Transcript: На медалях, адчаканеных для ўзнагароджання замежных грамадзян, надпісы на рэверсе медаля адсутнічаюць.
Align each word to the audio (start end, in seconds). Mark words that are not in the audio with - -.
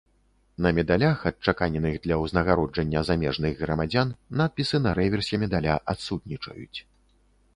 На 0.65 0.69
медалях, 0.77 1.17
адчаканеных 1.31 1.97
для 2.05 2.15
ўзнагароджання 2.21 3.03
замежных 3.09 3.53
грамадзян, 3.63 4.13
надпісы 4.41 4.77
на 4.85 4.97
рэверсе 5.01 5.35
медаля 5.43 5.77
адсутнічаюць. 5.93 6.77